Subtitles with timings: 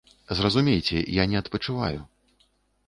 [0.39, 2.01] Зразумейце, я не адпачываю.